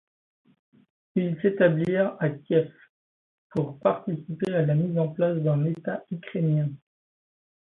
[1.13, 2.73] Ils s'établirent à Kiev
[3.51, 6.71] pour participer à la mise en place d'un État ukrainien.